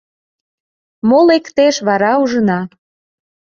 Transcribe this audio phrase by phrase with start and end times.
[1.07, 2.59] —Мо лектеш, вара ужына.